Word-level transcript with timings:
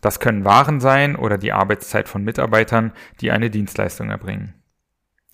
Das 0.01 0.21
können 0.21 0.45
Waren 0.45 0.80
sein 0.80 1.17
oder 1.17 1.37
die 1.37 1.53
Arbeitszeit 1.53 2.09
von 2.09 2.23
Mitarbeitern, 2.23 2.92
die 3.20 3.31
eine 3.31 3.50
Dienstleistung 3.50 4.11
erbringen. 4.11 4.55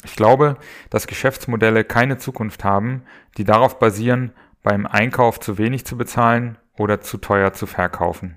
Ich 0.04 0.16
glaube, 0.16 0.56
dass 0.90 1.06
Geschäftsmodelle 1.06 1.84
keine 1.84 2.18
Zukunft 2.18 2.64
haben, 2.64 3.04
die 3.36 3.44
darauf 3.44 3.78
basieren, 3.78 4.32
beim 4.62 4.86
Einkauf 4.86 5.38
zu 5.38 5.58
wenig 5.58 5.84
zu 5.86 5.96
bezahlen 5.96 6.58
oder 6.76 7.00
zu 7.00 7.18
teuer 7.18 7.52
zu 7.52 7.66
verkaufen. 7.66 8.36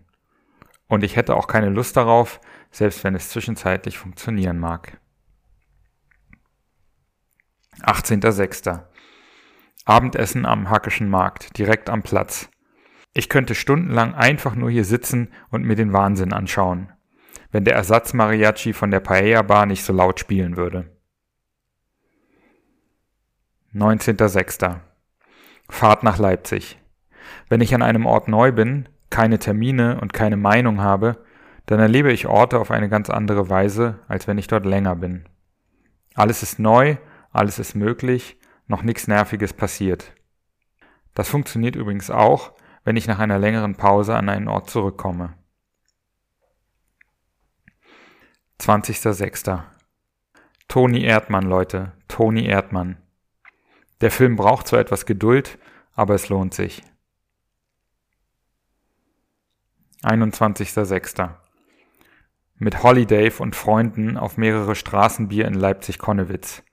Und 0.88 1.04
ich 1.04 1.16
hätte 1.16 1.36
auch 1.36 1.48
keine 1.48 1.70
Lust 1.70 1.98
darauf, 1.98 2.40
selbst 2.70 3.04
wenn 3.04 3.16
es 3.16 3.30
zwischenzeitlich 3.30 3.98
funktionieren 3.98 4.60
mag. 4.60 5.00
18.06. 7.82 8.84
Abendessen 9.86 10.48
am 10.48 10.72
Hackischen 10.72 11.10
Markt, 11.10 11.58
direkt 11.60 11.92
am 11.92 12.02
Platz. 12.02 12.50
Ich 13.14 13.30
könnte 13.30 13.54
stundenlang 13.54 14.16
einfach 14.16 14.56
nur 14.56 14.72
hier 14.72 14.84
sitzen 14.84 15.32
und 15.52 15.64
mir 15.64 15.76
den 15.76 15.94
Wahnsinn 15.94 16.34
anschauen, 16.34 16.92
wenn 17.52 17.64
der 17.66 17.76
Ersatz-Mariachi 17.76 18.74
von 18.74 18.90
der 18.90 19.00
Paella 19.00 19.44
Bar 19.44 19.68
nicht 19.68 19.84
so 19.84 19.94
laut 19.94 20.20
spielen 20.20 20.58
würde. 20.58 20.92
19.06. 23.76 24.80
Fahrt 25.70 26.04
nach 26.04 26.18
Leipzig. 26.18 26.80
Wenn 27.48 27.62
ich 27.62 27.76
an 27.76 27.84
einem 27.84 28.06
Ort 28.06 28.28
neu 28.28 28.52
bin, 28.52 28.90
keine 29.12 29.38
Termine 29.38 30.00
und 30.02 30.14
keine 30.14 30.38
Meinung 30.38 30.82
habe, 30.82 31.24
dann 31.68 31.80
erlebe 31.80 32.12
ich 32.12 32.28
Orte 32.28 32.60
auf 32.60 32.72
eine 32.72 32.90
ganz 32.90 33.10
andere 33.10 33.50
Weise, 33.50 34.00
als 34.08 34.28
wenn 34.28 34.38
ich 34.38 34.48
dort 34.48 34.66
länger 34.66 34.96
bin. 34.96 35.26
Alles 36.16 36.42
ist 36.42 36.58
neu, 36.60 36.98
alles 37.32 37.60
ist 37.60 37.76
möglich, 37.76 38.40
noch 38.68 38.84
nichts 38.84 39.08
Nerviges 39.08 39.54
passiert. 39.54 40.14
Das 41.14 41.30
funktioniert 41.30 41.76
übrigens 41.76 42.10
auch, 42.10 42.54
wenn 42.84 42.98
ich 42.98 43.08
nach 43.08 43.20
einer 43.20 43.40
längeren 43.40 43.76
Pause 43.76 44.16
an 44.16 44.30
einen 44.30 44.48
Ort 44.48 44.70
zurückkomme. 44.70 45.34
20.06. 48.60 49.64
Toni 50.68 51.04
Erdmann, 51.04 51.46
Leute, 51.46 51.94
Toni 52.08 52.46
Erdmann. 52.46 52.98
Der 54.02 54.12
Film 54.12 54.36
braucht 54.36 54.68
zwar 54.68 54.80
etwas 54.80 55.06
Geduld, 55.06 55.58
aber 55.94 56.16
es 56.16 56.30
lohnt 56.30 56.54
sich. 56.54 56.84
21.06. 60.04 61.34
Mit 62.58 62.84
Holiday 62.84 63.32
und 63.40 63.56
Freunden 63.56 64.18
auf 64.18 64.38
mehrere 64.38 64.76
Straßenbier 64.76 65.46
in 65.46 65.56
Leipzig-Konnewitz. 65.56 66.64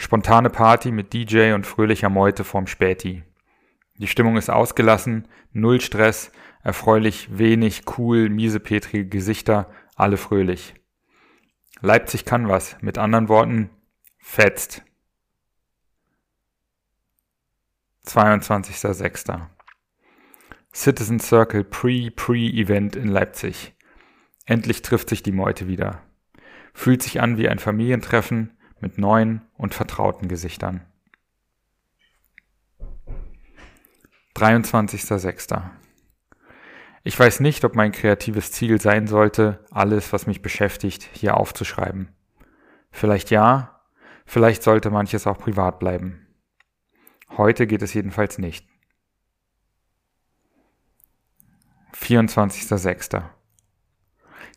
Spontane 0.00 0.48
Party 0.48 0.92
mit 0.92 1.12
DJ 1.12 1.52
und 1.52 1.66
fröhlicher 1.66 2.08
Meute 2.08 2.42
vorm 2.42 2.66
Späti. 2.66 3.22
Die 3.98 4.06
Stimmung 4.06 4.38
ist 4.38 4.48
ausgelassen, 4.48 5.28
null 5.52 5.82
Stress, 5.82 6.32
erfreulich 6.62 7.36
wenig, 7.36 7.82
cool, 7.98 8.30
miesepetrige 8.30 9.06
Gesichter, 9.06 9.70
alle 9.96 10.16
fröhlich. 10.16 10.72
Leipzig 11.82 12.24
kann 12.24 12.48
was, 12.48 12.78
mit 12.80 12.96
anderen 12.96 13.28
Worten, 13.28 13.68
fetzt. 14.16 14.82
22.06. 18.06 19.48
Citizen 20.72 21.20
Circle 21.20 21.62
Pre-Pre-Event 21.62 22.96
in 22.96 23.08
Leipzig. 23.08 23.74
Endlich 24.46 24.80
trifft 24.80 25.10
sich 25.10 25.22
die 25.22 25.30
Meute 25.30 25.68
wieder. 25.68 26.00
Fühlt 26.72 27.02
sich 27.02 27.20
an 27.20 27.36
wie 27.36 27.50
ein 27.50 27.58
Familientreffen 27.58 28.56
mit 28.80 28.98
neuen 28.98 29.42
und 29.56 29.74
vertrauten 29.74 30.28
Gesichtern. 30.28 30.86
23.06. 34.36 35.62
Ich 37.02 37.18
weiß 37.18 37.40
nicht, 37.40 37.64
ob 37.64 37.74
mein 37.74 37.92
kreatives 37.92 38.52
Ziel 38.52 38.80
sein 38.80 39.06
sollte, 39.06 39.64
alles, 39.70 40.12
was 40.12 40.26
mich 40.26 40.42
beschäftigt, 40.42 41.08
hier 41.12 41.36
aufzuschreiben. 41.36 42.08
Vielleicht 42.90 43.30
ja, 43.30 43.80
vielleicht 44.26 44.62
sollte 44.62 44.90
manches 44.90 45.26
auch 45.26 45.38
privat 45.38 45.78
bleiben. 45.78 46.26
Heute 47.36 47.66
geht 47.66 47.82
es 47.82 47.94
jedenfalls 47.94 48.38
nicht. 48.38 48.66
24.06. 51.94 53.22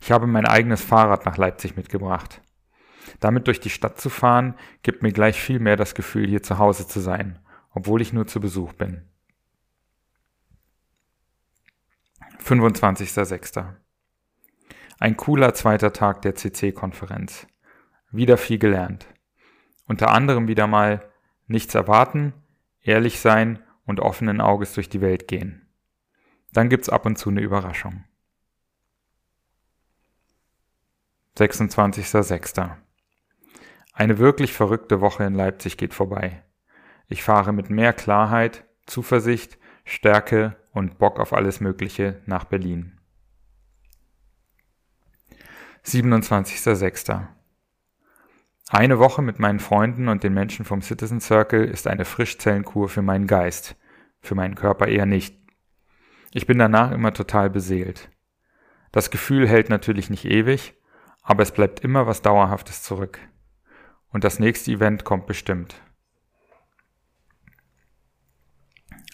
Ich 0.00 0.12
habe 0.12 0.26
mein 0.26 0.46
eigenes 0.46 0.82
Fahrrad 0.82 1.24
nach 1.24 1.36
Leipzig 1.36 1.76
mitgebracht. 1.76 2.42
Damit 3.20 3.46
durch 3.46 3.60
die 3.60 3.70
Stadt 3.70 4.00
zu 4.00 4.10
fahren, 4.10 4.54
gibt 4.82 5.02
mir 5.02 5.12
gleich 5.12 5.40
viel 5.40 5.58
mehr 5.58 5.76
das 5.76 5.94
Gefühl, 5.94 6.28
hier 6.28 6.42
zu 6.42 6.58
Hause 6.58 6.86
zu 6.86 7.00
sein, 7.00 7.38
obwohl 7.70 8.00
ich 8.02 8.12
nur 8.12 8.26
zu 8.26 8.40
Besuch 8.40 8.72
bin. 8.72 9.08
25.06. 12.42 13.74
Ein 14.98 15.16
cooler 15.16 15.54
zweiter 15.54 15.92
Tag 15.92 16.22
der 16.22 16.34
CC-Konferenz. 16.34 17.46
Wieder 18.10 18.36
viel 18.36 18.58
gelernt. 18.58 19.06
Unter 19.86 20.10
anderem 20.12 20.46
wieder 20.46 20.66
mal 20.66 21.10
nichts 21.46 21.74
erwarten, 21.74 22.32
ehrlich 22.80 23.20
sein 23.20 23.62
und 23.86 24.00
offenen 24.00 24.40
Auges 24.40 24.74
durch 24.74 24.88
die 24.88 25.00
Welt 25.00 25.28
gehen. 25.28 25.68
Dann 26.52 26.68
gibt's 26.68 26.88
ab 26.88 27.06
und 27.06 27.16
zu 27.16 27.30
eine 27.30 27.40
Überraschung. 27.40 28.04
26.06. 31.36 32.83
Eine 33.96 34.18
wirklich 34.18 34.52
verrückte 34.52 35.00
Woche 35.00 35.22
in 35.22 35.34
Leipzig 35.34 35.76
geht 35.76 35.94
vorbei. 35.94 36.42
Ich 37.06 37.22
fahre 37.22 37.52
mit 37.52 37.70
mehr 37.70 37.92
Klarheit, 37.92 38.64
Zuversicht, 38.86 39.56
Stärke 39.84 40.56
und 40.72 40.98
Bock 40.98 41.20
auf 41.20 41.32
alles 41.32 41.60
Mögliche 41.60 42.20
nach 42.26 42.44
Berlin. 42.44 42.98
27.06. 45.86 47.28
Eine 48.68 48.98
Woche 48.98 49.22
mit 49.22 49.38
meinen 49.38 49.60
Freunden 49.60 50.08
und 50.08 50.24
den 50.24 50.34
Menschen 50.34 50.64
vom 50.64 50.82
Citizen 50.82 51.20
Circle 51.20 51.64
ist 51.64 51.86
eine 51.86 52.04
Frischzellenkur 52.04 52.88
für 52.88 53.02
meinen 53.02 53.28
Geist, 53.28 53.76
für 54.20 54.34
meinen 54.34 54.56
Körper 54.56 54.88
eher 54.88 55.06
nicht. 55.06 55.38
Ich 56.32 56.48
bin 56.48 56.58
danach 56.58 56.90
immer 56.90 57.12
total 57.12 57.48
beseelt. 57.48 58.10
Das 58.90 59.10
Gefühl 59.12 59.46
hält 59.46 59.68
natürlich 59.68 60.10
nicht 60.10 60.24
ewig, 60.24 60.74
aber 61.22 61.44
es 61.44 61.52
bleibt 61.52 61.80
immer 61.80 62.08
was 62.08 62.22
Dauerhaftes 62.22 62.82
zurück. 62.82 63.20
Und 64.14 64.22
das 64.22 64.38
nächste 64.38 64.70
Event 64.70 65.02
kommt 65.02 65.26
bestimmt. 65.26 65.74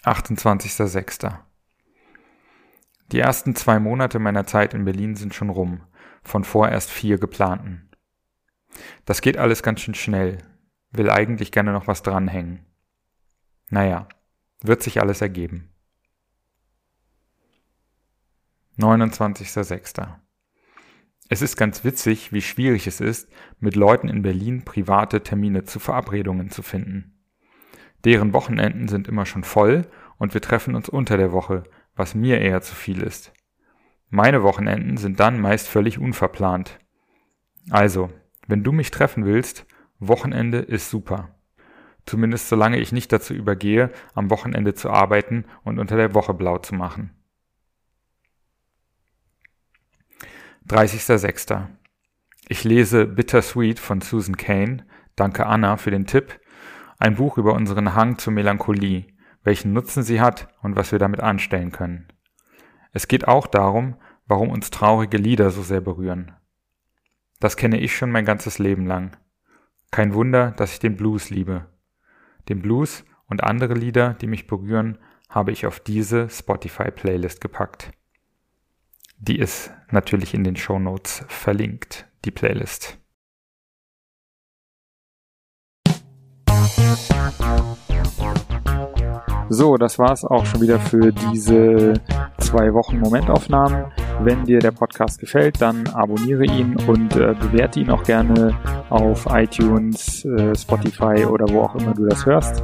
28.06. 0.03 1.39
Die 3.11 3.19
ersten 3.19 3.55
zwei 3.55 3.79
Monate 3.79 4.19
meiner 4.19 4.45
Zeit 4.45 4.75
in 4.75 4.85
Berlin 4.85 5.15
sind 5.15 5.33
schon 5.33 5.49
rum, 5.49 5.81
von 6.21 6.43
vorerst 6.43 6.91
vier 6.91 7.17
geplanten. 7.17 7.89
Das 9.05 9.21
geht 9.21 9.37
alles 9.37 9.63
ganz 9.63 9.81
schön 9.81 9.95
schnell, 9.95 10.37
will 10.91 11.09
eigentlich 11.09 11.51
gerne 11.51 11.71
noch 11.71 11.87
was 11.87 12.03
dranhängen. 12.03 12.63
Naja, 13.71 14.07
wird 14.61 14.83
sich 14.83 15.01
alles 15.01 15.19
ergeben. 15.21 15.73
29.06. 18.77 20.19
Es 21.31 21.41
ist 21.41 21.55
ganz 21.55 21.85
witzig, 21.85 22.33
wie 22.33 22.41
schwierig 22.41 22.87
es 22.87 22.99
ist, 22.99 23.31
mit 23.61 23.77
Leuten 23.77 24.09
in 24.09 24.21
Berlin 24.21 24.65
private 24.65 25.23
Termine 25.23 25.63
zu 25.63 25.79
Verabredungen 25.79 26.49
zu 26.49 26.61
finden. 26.61 27.23
Deren 28.03 28.33
Wochenenden 28.33 28.89
sind 28.89 29.07
immer 29.07 29.25
schon 29.25 29.45
voll 29.45 29.87
und 30.17 30.33
wir 30.33 30.41
treffen 30.41 30.75
uns 30.75 30.89
unter 30.89 31.15
der 31.15 31.31
Woche, 31.31 31.63
was 31.95 32.15
mir 32.15 32.41
eher 32.41 32.59
zu 32.59 32.75
viel 32.75 33.01
ist. 33.01 33.31
Meine 34.09 34.43
Wochenenden 34.43 34.97
sind 34.97 35.21
dann 35.21 35.39
meist 35.39 35.69
völlig 35.69 35.99
unverplant. 35.99 36.79
Also, 37.69 38.09
wenn 38.47 38.65
du 38.65 38.73
mich 38.73 38.91
treffen 38.91 39.23
willst, 39.23 39.65
Wochenende 39.99 40.57
ist 40.57 40.89
super. 40.89 41.33
Zumindest 42.05 42.49
solange 42.49 42.77
ich 42.77 42.91
nicht 42.91 43.13
dazu 43.13 43.33
übergehe, 43.33 43.89
am 44.15 44.29
Wochenende 44.31 44.73
zu 44.73 44.89
arbeiten 44.89 45.45
und 45.63 45.79
unter 45.79 45.95
der 45.95 46.13
Woche 46.13 46.33
blau 46.33 46.57
zu 46.57 46.75
machen. 46.75 47.20
30.06. 50.67 51.67
Ich 52.47 52.63
lese 52.63 53.05
Bittersweet 53.05 53.79
von 53.79 53.99
Susan 53.99 54.37
Kane, 54.37 54.85
danke 55.15 55.45
Anna 55.45 55.75
für 55.75 55.91
den 55.91 56.05
Tipp, 56.05 56.39
ein 56.99 57.15
Buch 57.15 57.37
über 57.37 57.53
unseren 57.53 57.95
Hang 57.95 58.17
zur 58.19 58.31
Melancholie, 58.33 59.07
welchen 59.43 59.73
Nutzen 59.73 60.03
sie 60.03 60.21
hat 60.21 60.47
und 60.61 60.75
was 60.75 60.91
wir 60.91 60.99
damit 60.99 61.19
anstellen 61.19 61.71
können. 61.71 62.07
Es 62.93 63.07
geht 63.07 63.27
auch 63.27 63.47
darum, 63.47 63.95
warum 64.27 64.49
uns 64.49 64.69
traurige 64.69 65.17
Lieder 65.17 65.49
so 65.49 65.61
sehr 65.63 65.81
berühren. 65.81 66.33
Das 67.39 67.57
kenne 67.57 67.79
ich 67.79 67.95
schon 67.95 68.11
mein 68.11 68.25
ganzes 68.25 68.59
Leben 68.59 68.85
lang. 68.85 69.17
Kein 69.89 70.13
Wunder, 70.13 70.51
dass 70.51 70.73
ich 70.73 70.79
den 70.79 70.95
Blues 70.95 71.31
liebe. 71.31 71.65
Den 72.47 72.61
Blues 72.61 73.03
und 73.25 73.43
andere 73.43 73.73
Lieder, 73.73 74.13
die 74.13 74.27
mich 74.27 74.47
berühren, 74.47 74.99
habe 75.27 75.51
ich 75.51 75.65
auf 75.65 75.79
diese 75.79 76.29
Spotify-Playlist 76.29 77.41
gepackt. 77.41 77.91
Die 79.23 79.37
ist 79.37 79.71
natürlich 79.91 80.33
in 80.33 80.43
den 80.43 80.55
Show 80.55 80.79
Notes 80.79 81.23
verlinkt, 81.27 82.07
die 82.25 82.31
Playlist. 82.31 82.97
So, 89.49 89.77
das 89.77 89.99
war's 89.99 90.25
auch 90.25 90.47
schon 90.47 90.61
wieder 90.61 90.79
für 90.79 91.11
diese 91.11 91.93
zwei 92.39 92.73
Wochen 92.73 92.99
Momentaufnahmen. 92.99 93.91
Wenn 94.21 94.43
dir 94.45 94.57
der 94.57 94.71
Podcast 94.71 95.19
gefällt, 95.19 95.61
dann 95.61 95.85
abonniere 95.89 96.45
ihn 96.45 96.75
und 96.87 97.15
äh, 97.15 97.35
bewerte 97.39 97.79
ihn 97.79 97.91
auch 97.91 98.03
gerne 98.03 98.57
auf 98.89 99.27
iTunes, 99.29 100.25
äh, 100.25 100.55
Spotify 100.55 101.25
oder 101.25 101.47
wo 101.47 101.61
auch 101.61 101.75
immer 101.75 101.93
du 101.93 102.07
das 102.07 102.25
hörst. 102.25 102.63